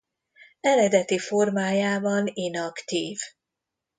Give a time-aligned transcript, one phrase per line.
[0.59, 3.19] Eredeti formájában inaktív.